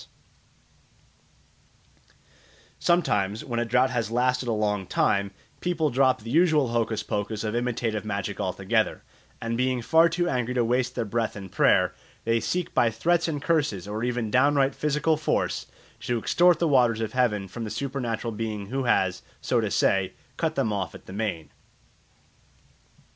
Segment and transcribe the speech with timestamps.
[2.79, 7.43] Sometimes, when a drought has lasted a long time, people drop the usual hocus pocus
[7.43, 9.03] of imitative magic altogether,
[9.39, 11.93] and being far too angry to waste their breath in prayer
[12.23, 15.67] they seek by threats and curses or even downright physical force
[15.99, 20.13] to extort the waters of heaven from the supernatural being who has, so to say,
[20.35, 21.51] cut them off at the main.